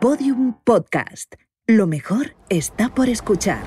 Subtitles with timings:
[0.00, 1.34] Podium Podcast.
[1.66, 3.60] Lo mejor está por escuchar.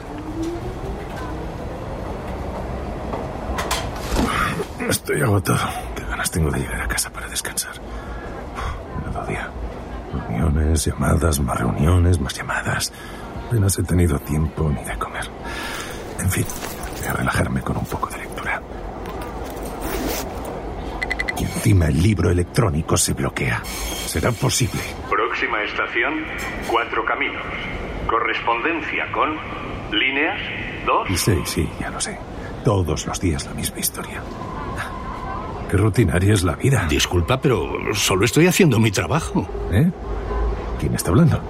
[4.89, 5.69] Estoy agotado.
[5.96, 7.75] Qué ganas tengo de llegar a casa para descansar.
[9.05, 9.47] Menudo día.
[10.11, 12.92] Reuniones, llamadas, más reuniones, más llamadas.
[13.47, 15.29] Apenas he tenido tiempo ni de comer.
[16.20, 16.45] En fin,
[16.98, 18.59] voy a relajarme con un poco de lectura.
[21.38, 23.62] Y encima el libro electrónico se bloquea.
[24.08, 24.81] ¿Será posible?
[25.44, 26.13] Próxima estación,
[26.72, 27.44] Cuatro Caminos.
[28.08, 29.36] Correspondencia con
[29.91, 30.40] líneas
[30.85, 31.20] 2.
[31.20, 32.18] Sí, sí, ya lo sé.
[32.63, 34.21] Todos los días la misma historia.
[35.70, 36.88] Qué rutinaria es la vida.
[36.90, 39.45] Disculpa, pero solo estoy haciendo mi trabajo.
[39.73, 39.91] ¿Eh?
[40.80, 41.41] ¿Quién está hablando?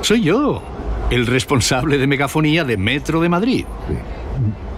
[0.00, 0.60] Soy yo,
[1.10, 3.66] el responsable de megafonía de Metro de Madrid.
[3.86, 4.17] Sí.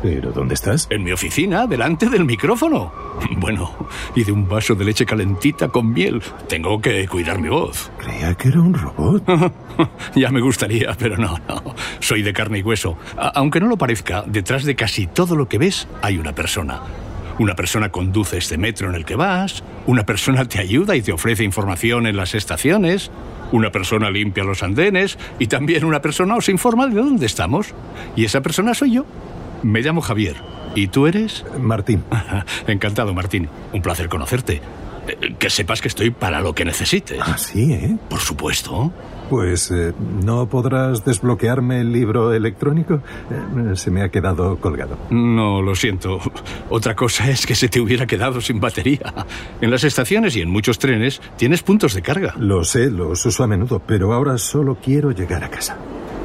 [0.03, 0.87] ¿Pero dónde estás?
[0.91, 2.91] En mi oficina, delante del micrófono.
[3.37, 3.71] Bueno,
[4.15, 6.23] y de un vaso de leche calentita con miel.
[6.49, 7.91] Tengo que cuidar mi voz.
[7.99, 9.23] Creía que era un robot.
[10.15, 11.74] ya me gustaría, pero no, no.
[11.99, 12.97] Soy de carne y hueso.
[13.19, 16.80] A- aunque no lo parezca, detrás de casi todo lo que ves hay una persona.
[17.39, 21.13] Una persona conduce este metro en el que vas, una persona te ayuda y te
[21.13, 23.11] ofrece información en las estaciones,
[23.52, 27.74] una persona limpia los andenes y también una persona os informa de dónde estamos.
[28.17, 29.07] Y esa persona soy yo.
[29.63, 30.37] Me llamo Javier.
[30.75, 31.45] ¿Y tú eres?
[31.59, 32.05] Martín.
[32.66, 33.49] Encantado, Martín.
[33.73, 34.61] Un placer conocerte.
[35.09, 37.19] Eh, Que sepas que estoy para lo que necesites.
[37.21, 37.97] Ah, sí, ¿eh?
[38.09, 38.93] Por supuesto.
[39.29, 39.93] Pues eh,
[40.25, 42.95] no podrás desbloquearme el libro electrónico.
[43.30, 44.97] Eh, se me ha quedado colgado.
[45.11, 46.19] No, lo siento.
[46.69, 49.13] Otra cosa es que se te hubiera quedado sin batería.
[49.61, 52.35] En las estaciones y en muchos trenes tienes puntos de carga.
[52.39, 55.77] Lo sé, los uso a menudo, pero ahora solo quiero llegar a casa.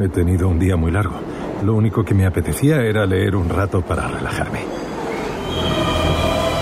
[0.02, 1.20] He tenido un día muy largo.
[1.64, 4.60] Lo único que me apetecía era leer un rato para relajarme.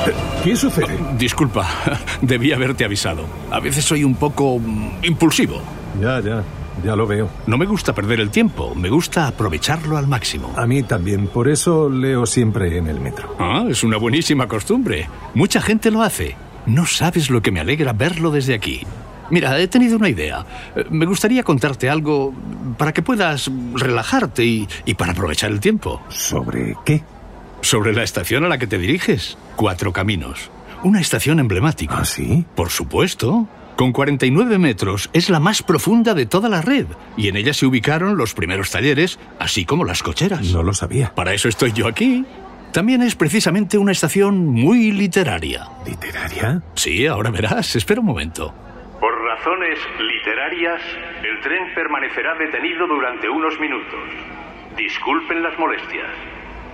[0.07, 0.13] Eh,
[0.43, 0.97] ¿Qué sucede?
[1.17, 1.67] Disculpa,
[2.21, 3.25] debí haberte avisado.
[3.51, 5.61] A veces soy un poco mm, impulsivo.
[5.99, 6.43] Ya, ya,
[6.83, 7.29] ya lo veo.
[7.47, 10.53] No me gusta perder el tiempo, me gusta aprovecharlo al máximo.
[10.55, 13.35] A mí también, por eso leo siempre en el metro.
[13.39, 15.07] Ah, es una buenísima costumbre.
[15.33, 16.35] Mucha gente lo hace.
[16.65, 18.81] No sabes lo que me alegra verlo desde aquí.
[19.33, 20.45] Mira, he tenido una idea.
[20.75, 22.33] Eh, Me gustaría contarte algo
[22.77, 26.01] para que puedas relajarte y, y para aprovechar el tiempo.
[26.09, 27.03] ¿Sobre qué?
[27.61, 29.37] Sobre la estación a la que te diriges.
[29.55, 30.51] Cuatro Caminos.
[30.83, 31.95] Una estación emblemática.
[31.97, 32.45] ¿Ah, sí?
[32.55, 33.47] Por supuesto.
[33.75, 36.85] Con 49 metros es la más profunda de toda la red
[37.17, 40.45] y en ella se ubicaron los primeros talleres, así como las cocheras.
[40.51, 41.11] No lo sabía.
[41.15, 42.23] Para eso estoy yo aquí.
[42.71, 45.69] También es precisamente una estación muy literaria.
[45.87, 46.61] ¿Literaria?
[46.75, 47.75] Sí, ahora verás.
[47.75, 48.53] Espera un momento.
[49.43, 50.81] Por razones literarias,
[51.23, 54.09] el tren permanecerá detenido durante unos minutos.
[54.77, 56.09] Disculpen las molestias.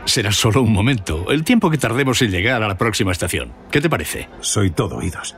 [0.06, 3.52] Será solo un momento, el tiempo que tardemos en llegar a la próxima estación.
[3.72, 4.28] ¿Qué te parece?
[4.42, 5.36] Soy todo oídos.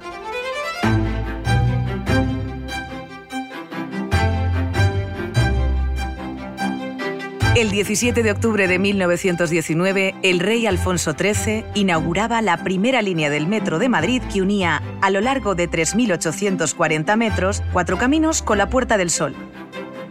[7.61, 13.45] El 17 de octubre de 1919, el rey Alfonso XIII inauguraba la primera línea del
[13.45, 18.67] metro de Madrid que unía, a lo largo de 3.840 metros, cuatro caminos con la
[18.67, 19.35] Puerta del Sol.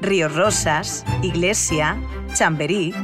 [0.01, 1.97] Ríos Rosas, Iglesia,
[2.35, 2.95] Chamberí,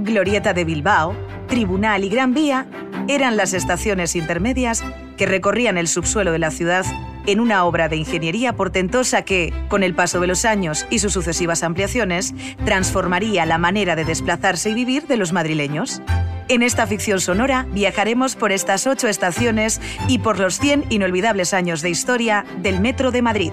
[0.00, 1.14] Glorieta de Bilbao,
[1.46, 2.66] Tribunal y Gran Vía
[3.06, 4.82] eran las estaciones intermedias
[5.16, 6.84] que recorrían el subsuelo de la ciudad
[7.26, 11.12] en una obra de ingeniería portentosa que, con el paso de los años y sus
[11.12, 12.34] sucesivas ampliaciones,
[12.64, 16.02] transformaría la manera de desplazarse y vivir de los madrileños.
[16.48, 21.82] En esta ficción sonora viajaremos por estas ocho estaciones y por los 100 inolvidables años
[21.82, 23.52] de historia del Metro de Madrid.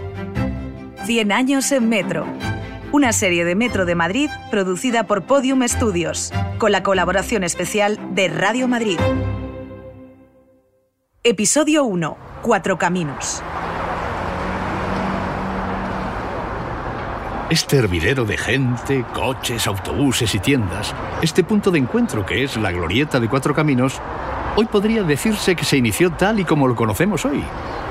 [1.06, 2.26] 100 años en Metro.
[2.92, 8.28] Una serie de Metro de Madrid producida por Podium Studios, con la colaboración especial de
[8.30, 8.98] Radio Madrid.
[11.24, 12.18] Episodio 1.
[12.42, 13.44] Cuatro Caminos.
[17.50, 20.94] Este hervidero de gente, coches, autobuses y tiendas,
[21.24, 24.00] este punto de encuentro que es la glorieta de Cuatro Caminos,
[24.56, 27.44] hoy podría decirse que se inició tal y como lo conocemos hoy.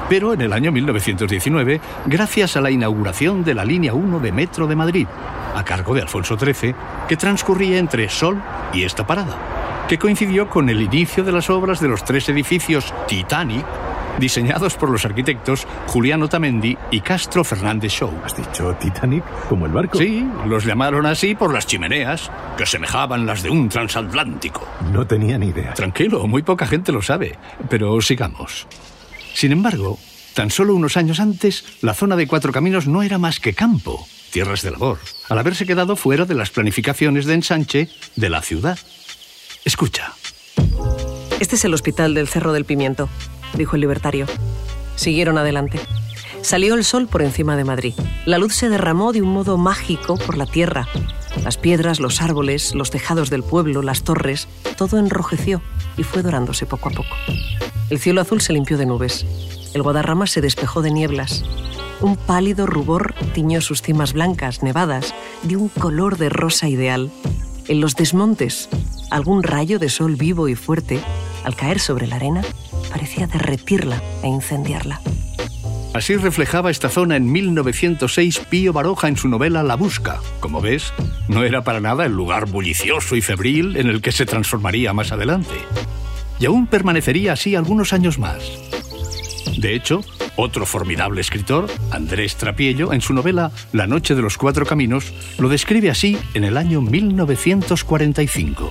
[0.08, 4.68] Pero en el año 1919, gracias a la inauguración de la línea 1 de Metro
[4.68, 5.08] de Madrid,
[5.56, 6.76] a cargo de Alfonso XIII,
[7.08, 8.40] que transcurría entre Sol
[8.72, 9.36] y esta parada,
[9.88, 13.66] que coincidió con el inicio de las obras de los tres edificios Titanic,
[14.18, 18.12] diseñados por los arquitectos Julián Otamendi y Castro Fernández Show.
[18.24, 19.98] ¿Has dicho Titanic como el barco?
[19.98, 24.66] Sí, los llamaron así por las chimeneas, que semejaban las de un transatlántico.
[24.92, 25.74] No tenía ni idea.
[25.74, 27.38] Tranquilo, muy poca gente lo sabe,
[27.68, 28.66] pero sigamos.
[29.34, 29.98] Sin embargo,
[30.34, 34.06] tan solo unos años antes, la zona de Cuatro Caminos no era más que campo,
[34.30, 34.98] tierras de labor,
[35.28, 38.78] al haberse quedado fuera de las planificaciones de ensanche de la ciudad.
[39.64, 40.12] Escucha.
[41.40, 43.08] Este es el hospital del Cerro del Pimiento,
[43.54, 44.26] dijo el libertario.
[44.96, 45.80] Siguieron adelante.
[46.42, 47.94] Salió el sol por encima de Madrid.
[48.24, 50.88] La luz se derramó de un modo mágico por la tierra.
[51.44, 55.62] Las piedras, los árboles, los tejados del pueblo, las torres, todo enrojeció
[55.96, 57.16] y fue dorándose poco a poco.
[57.90, 59.26] El cielo azul se limpió de nubes.
[59.74, 61.44] El Guadarrama se despejó de nieblas.
[62.00, 67.10] Un pálido rubor tiñó sus cimas blancas, nevadas, de un color de rosa ideal.
[67.66, 68.68] En los desmontes,
[69.10, 71.00] algún rayo de sol vivo y fuerte,
[71.44, 72.42] al caer sobre la arena,
[72.90, 75.00] parecía derretirla e incendiarla.
[75.94, 80.20] Así reflejaba esta zona en 1906 Pío Baroja en su novela La Busca.
[80.38, 80.92] Como ves,
[81.28, 85.12] no era para nada el lugar bullicioso y febril en el que se transformaría más
[85.12, 85.54] adelante.
[86.38, 88.38] Y aún permanecería así algunos años más.
[89.56, 90.02] De hecho,
[90.36, 95.48] otro formidable escritor, Andrés Trapiello, en su novela La Noche de los Cuatro Caminos, lo
[95.48, 98.70] describe así en el año 1945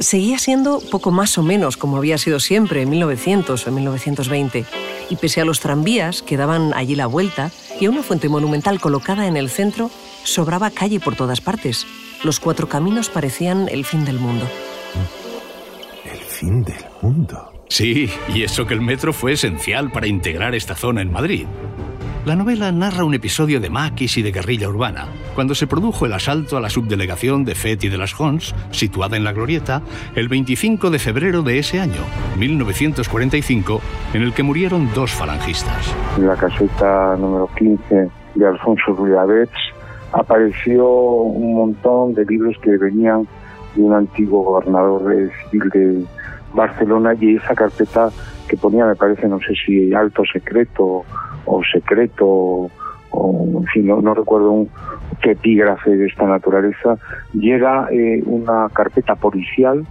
[0.00, 4.64] seguía siendo poco más o menos como había sido siempre en 1900 o en 1920.
[5.10, 7.50] Y pese a los tranvías que daban allí la vuelta
[7.80, 9.90] y a una fuente monumental colocada en el centro,
[10.24, 11.86] sobraba calle por todas partes.
[12.24, 14.46] Los cuatro caminos parecían el fin del mundo.
[16.04, 17.52] ¿El fin del mundo?
[17.68, 21.46] Sí, y eso que el metro fue esencial para integrar esta zona en Madrid.
[22.26, 25.06] La novela narra un episodio de maquis y de guerrilla urbana,
[25.36, 29.22] cuando se produjo el asalto a la subdelegación de Feti de las Hons, situada en
[29.22, 29.80] La Glorieta,
[30.16, 32.02] el 25 de febrero de ese año,
[32.36, 33.80] 1945,
[34.12, 35.94] en el que murieron dos falangistas.
[36.18, 39.52] La caseta número 15 de Alfonso Ruidavets
[40.10, 43.28] apareció un montón de libros que venían
[43.76, 46.04] de un antiguo gobernador civil de
[46.52, 48.10] Barcelona y esa carpeta
[48.48, 51.04] que ponía, me parece, no sé si alto secreto
[51.46, 52.70] o secreto,
[53.10, 54.68] o en fin, no, recuerdo un,
[55.22, 56.98] qué epígrafe de esta naturaleza,
[57.32, 59.86] llega eh, una carpeta policial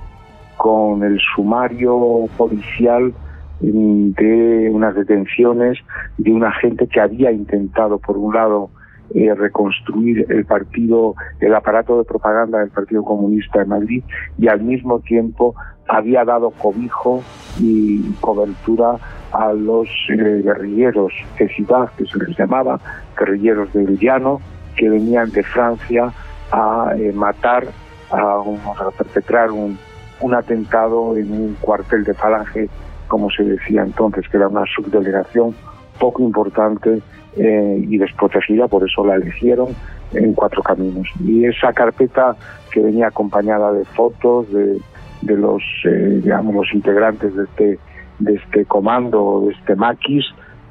[0.57, 3.13] con el sumario policial
[3.61, 5.79] mm, de unas detenciones
[6.17, 8.69] de una gente que había intentado, por un lado,
[9.13, 14.03] eh, reconstruir el partido, el aparato de propaganda del Partido Comunista de Madrid
[14.37, 15.53] y al mismo tiempo
[15.87, 17.21] había dado cobijo
[17.59, 18.97] y cobertura
[19.31, 22.79] a los eh, guerrilleros de ciudad, que se les llamaba,
[23.17, 24.39] guerrilleros del llano,
[24.75, 26.11] que venían de Francia
[26.51, 27.65] a eh, matar,
[28.11, 29.77] a, a perpetrar un,
[30.21, 32.69] un atentado en un cuartel de falange,
[33.07, 35.55] como se decía entonces, que era una subdelegación
[35.99, 37.01] poco importante
[37.37, 39.69] eh, y desprotegida, por eso la eligieron
[40.13, 41.07] en cuatro caminos.
[41.23, 42.35] Y esa carpeta
[42.71, 44.79] que venía acompañada de fotos de,
[45.21, 47.79] de los, eh, digamos, los integrantes de este,
[48.19, 50.25] de este comando, de este maquis,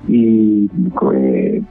[0.08, 0.70] y,
[1.14, 1.62] eh,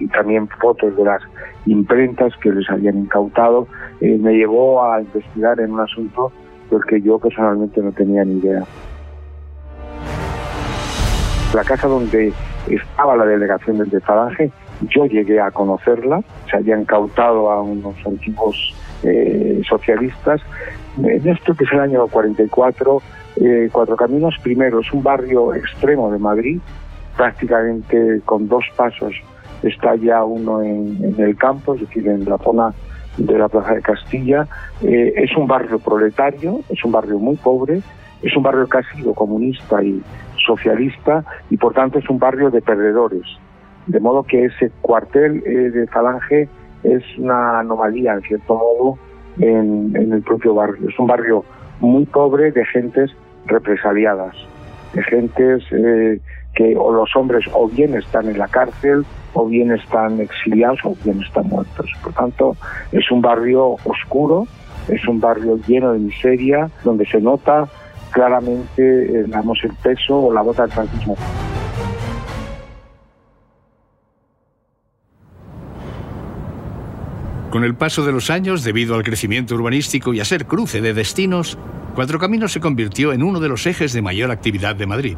[0.00, 1.22] y también fotos de las
[1.66, 3.66] imprentas que les habían incautado,
[4.00, 6.32] me llevó a investigar en un asunto
[6.70, 8.64] del que yo personalmente no tenía ni idea.
[11.54, 12.32] La casa donde
[12.68, 14.52] estaba la delegación del de Falange,
[14.82, 20.40] yo llegué a conocerla, se habían incautado a unos antiguos eh, socialistas.
[20.98, 23.02] En esto que es el año 44,
[23.36, 26.60] eh, Cuatro Caminos, primero, es un barrio extremo de Madrid,
[27.16, 29.14] prácticamente con dos pasos
[29.62, 32.72] está ya uno en, el campo, es decir, en la zona
[33.16, 34.46] de la Plaza de Castilla.
[34.82, 37.82] Eh, es un barrio proletario, es un barrio muy pobre,
[38.22, 40.00] es un barrio que ha sido comunista y
[40.46, 43.26] socialista y por tanto es un barrio de perdedores.
[43.88, 46.48] De modo que ese cuartel eh, de Falange
[46.82, 48.98] es una anomalía, en cierto modo,
[49.38, 50.88] en, el propio barrio.
[50.88, 51.44] Es un barrio
[51.80, 53.10] muy pobre de gentes
[53.46, 54.36] represaliadas,
[54.92, 56.20] de gentes eh,
[56.54, 60.94] que o los hombres o bien están en la cárcel o bien están exiliados o
[61.04, 61.90] bien están muertos.
[62.02, 62.56] Por tanto,
[62.92, 64.46] es un barrio oscuro,
[64.88, 67.68] es un barrio lleno de miseria, donde se nota
[68.10, 69.30] claramente el
[69.82, 71.16] peso o la bota del franquismo.
[77.50, 80.92] Con el paso de los años, debido al crecimiento urbanístico y a ser cruce de
[80.92, 81.58] destinos,
[81.94, 85.16] Cuatro Caminos se convirtió en uno de los ejes de mayor actividad de Madrid.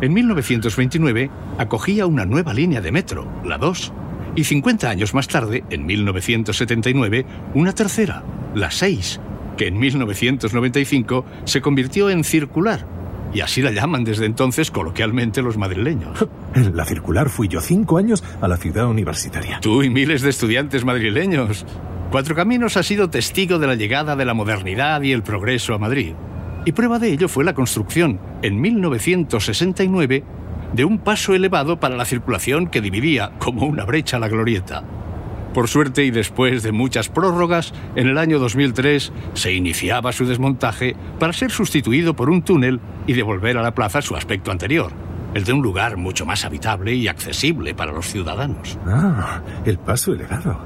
[0.00, 3.92] En 1929 acogía una nueva línea de metro, la 2,
[4.36, 8.22] y 50 años más tarde, en 1979, una tercera,
[8.54, 9.20] la 6,
[9.56, 12.86] que en 1995 se convirtió en circular.
[13.34, 16.26] Y así la llaman desde entonces coloquialmente los madrileños.
[16.54, 19.58] En la circular fui yo cinco años a la ciudad universitaria.
[19.60, 21.64] Tú y miles de estudiantes madrileños.
[22.10, 25.78] Cuatro Caminos ha sido testigo de la llegada de la modernidad y el progreso a
[25.78, 26.12] Madrid.
[26.66, 30.22] Y prueba de ello fue la construcción, en 1969,
[30.74, 34.84] de un paso elevado para la circulación que dividía, como una brecha, la glorieta.
[35.54, 40.96] Por suerte y después de muchas prórrogas, en el año 2003 se iniciaba su desmontaje
[41.18, 44.92] para ser sustituido por un túnel y devolver a la plaza su aspecto anterior.
[45.34, 48.78] el de un lugar mucho más habitable y accesible para los ciudadanos.
[48.86, 50.58] Ah, el paso elevado.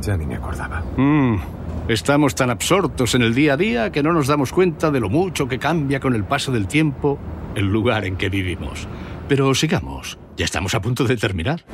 [0.00, 0.82] Ya ni me acordaba.
[0.96, 1.36] Mm,
[1.86, 5.10] estamos tan absortos en el día a día que no nos damos cuenta de lo
[5.10, 7.20] mucho que cambia con el paso del tiempo
[7.54, 8.88] el lugar en que vivimos.
[9.28, 11.64] Pero sigamos, ya estamos a punto de terminar.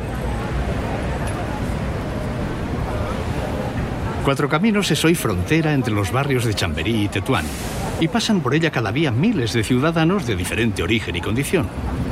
[4.31, 7.45] Cuatro Caminos es hoy frontera entre los barrios de Chamberí y Tetuán,
[7.99, 11.67] y pasan por ella cada día miles de ciudadanos de diferente origen y condición.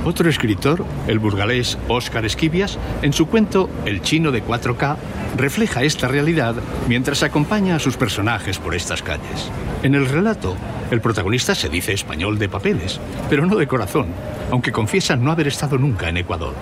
[0.04, 4.96] Otro escritor, el burgalés Óscar Esquivias, en su cuento El chino de 4K,
[5.36, 6.56] refleja esta realidad
[6.88, 9.48] mientras acompaña a sus personajes por estas calles.
[9.84, 10.56] En el relato,
[10.90, 12.98] el protagonista se dice español de papeles,
[13.30, 14.08] pero no de corazón,
[14.50, 16.54] aunque confiesa no haber estado nunca en Ecuador.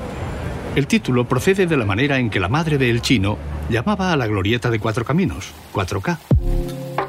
[0.75, 4.16] El título procede de la manera en que la madre de El Chino llamaba a
[4.16, 6.18] la glorieta de Cuatro Caminos, 4K.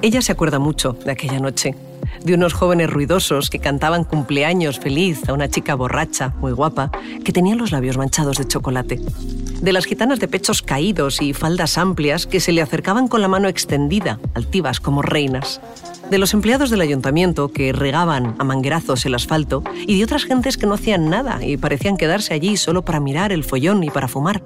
[0.01, 1.75] Ella se acuerda mucho de aquella noche,
[2.23, 6.91] de unos jóvenes ruidosos que cantaban cumpleaños feliz a una chica borracha, muy guapa,
[7.23, 8.99] que tenía los labios manchados de chocolate.
[9.61, 13.27] De las gitanas de pechos caídos y faldas amplias que se le acercaban con la
[13.27, 15.61] mano extendida, altivas como reinas.
[16.11, 20.57] De los empleados del ayuntamiento que regaban a manguerazos el asfalto y de otras gentes
[20.57, 24.07] que no hacían nada y parecían quedarse allí solo para mirar el follón y para
[24.07, 24.41] fumar,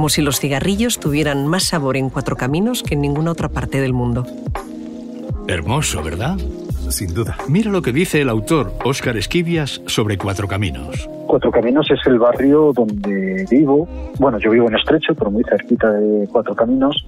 [0.00, 3.82] como si los cigarrillos tuvieran más sabor en Cuatro Caminos que en ninguna otra parte
[3.82, 4.24] del mundo.
[5.46, 6.38] Hermoso, ¿verdad?
[6.88, 7.36] Sin duda.
[7.48, 11.06] Mira lo que dice el autor Óscar Esquivias sobre Cuatro Caminos.
[11.26, 13.86] Cuatro Caminos es el barrio donde vivo.
[14.18, 17.06] Bueno, yo vivo en Estrecho, pero muy cerquita de Cuatro Caminos.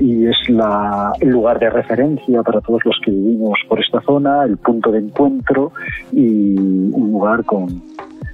[0.00, 4.44] Y es la, el lugar de referencia para todos los que vivimos por esta zona,
[4.44, 5.72] el punto de encuentro
[6.10, 7.82] y un lugar con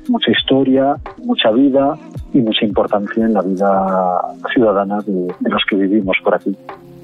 [0.08, 0.94] mucha historia,
[1.24, 1.98] mucha vida
[2.32, 4.20] y mucha importancia en la vida
[4.52, 6.56] ciudadana de, de los que vivimos por aquí.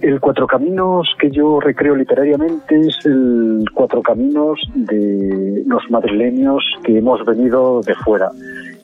[0.03, 6.99] El Cuatro Caminos que yo recreo literariamente es el Cuatro Caminos de los madrileños que
[6.99, 8.31] hemos venido de fuera.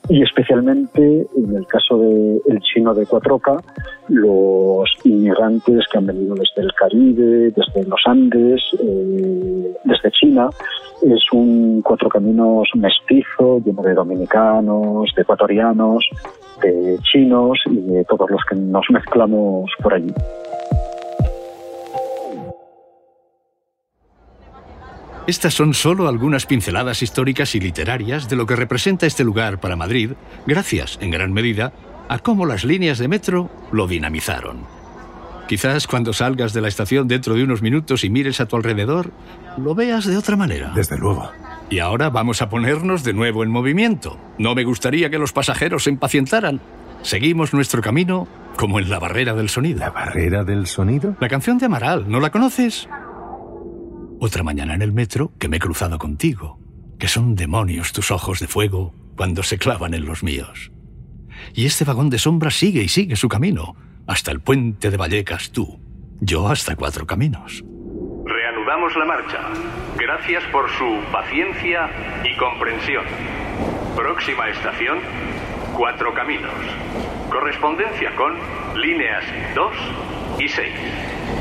[0.09, 3.61] Y especialmente en el caso del el chino de Cuatroca,
[4.09, 10.49] los inmigrantes que han venido desde el Caribe, desde los Andes, eh, desde China.
[11.03, 16.07] Es un Cuatro Caminos mestizo, lleno de dominicanos, de ecuatorianos,
[16.61, 20.13] de chinos y de todos los que nos mezclamos por allí.
[25.27, 29.75] Estas son solo algunas pinceladas históricas y literarias de lo que representa este lugar para
[29.75, 30.11] Madrid,
[30.45, 31.73] gracias, en gran medida,
[32.07, 34.82] a cómo las líneas de metro lo dinamizaron.
[35.47, 39.11] Quizás cuando salgas de la estación dentro de unos minutos y mires a tu alrededor,
[39.57, 40.71] lo veas de otra manera.
[40.73, 41.29] Desde luego.
[41.69, 44.17] Y ahora vamos a ponernos de nuevo en movimiento.
[44.37, 46.61] No me gustaría que los pasajeros se impacientaran.
[47.01, 49.79] Seguimos nuestro camino como en la barrera del sonido.
[49.79, 51.15] ¿La barrera del sonido?
[51.19, 52.87] La canción de Amaral, ¿no la conoces?
[54.19, 56.59] Otra mañana en el metro que me he cruzado contigo,
[56.97, 60.71] que son demonios tus ojos de fuego cuando se clavan en los míos.
[61.53, 63.75] Y este vagón de sombra sigue y sigue su camino,
[64.07, 65.79] hasta el puente de Vallecas tú,
[66.19, 67.63] yo hasta cuatro caminos.
[68.25, 69.39] Reanudamos la marcha.
[69.97, 71.89] Gracias por su paciencia
[72.23, 73.03] y comprensión.
[73.95, 74.99] Próxima estación,
[75.77, 76.51] Cuatro Caminos.
[77.29, 78.33] Correspondencia con
[78.79, 79.23] líneas
[79.55, 79.71] 2
[80.39, 80.67] y 6.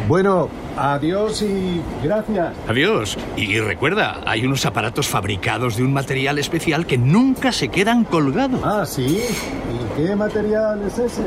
[0.08, 2.54] Bueno, adiós y gracias.
[2.66, 3.18] Adiós.
[3.36, 8.60] Y recuerda, hay unos aparatos fabricados de un material especial que nunca se quedan colgados.
[8.64, 9.22] Ah, sí.
[9.22, 11.24] ¿Y qué material es ese?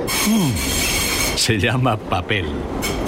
[1.36, 2.46] Se llama papel.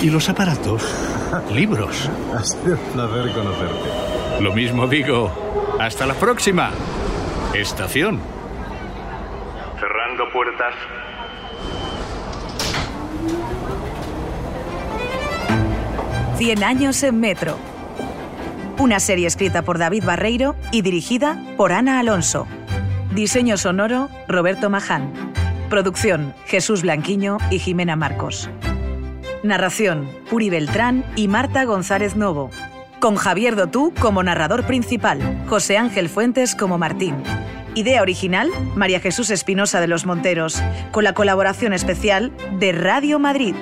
[0.02, 0.84] Y los aparatos,
[1.54, 2.10] libros.
[2.36, 4.42] Ha sido un placer conocerte.
[4.42, 5.32] Lo mismo digo.
[5.80, 6.72] Hasta la próxima.
[7.54, 8.20] Estación.
[9.80, 10.74] Cerrando puertas.
[16.38, 17.58] Cien años en Metro.
[18.78, 22.48] Una serie escrita por David Barreiro y dirigida por Ana Alonso.
[23.14, 25.27] Diseño sonoro, Roberto Maján.
[25.70, 28.50] Producción, Jesús Blanquiño y Jimena Marcos.
[29.44, 32.50] Narración, Puri Beltrán y Marta González Novo.
[33.00, 37.16] Con Javier Dotú como narrador principal, José Ángel Fuentes como Martín.
[37.76, 43.54] Idea original, María Jesús Espinosa de los Monteros, con la colaboración especial de Radio Madrid.